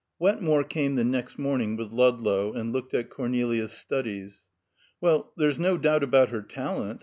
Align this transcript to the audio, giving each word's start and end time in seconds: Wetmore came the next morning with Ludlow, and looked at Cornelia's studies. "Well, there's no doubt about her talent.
Wetmore 0.17 0.63
came 0.63 0.95
the 0.95 1.03
next 1.03 1.37
morning 1.37 1.75
with 1.75 1.91
Ludlow, 1.91 2.53
and 2.53 2.73
looked 2.73 2.95
at 2.95 3.11
Cornelia's 3.11 3.73
studies. 3.73 4.45
"Well, 4.99 5.31
there's 5.37 5.59
no 5.59 5.77
doubt 5.77 6.01
about 6.01 6.29
her 6.29 6.41
talent. 6.41 6.99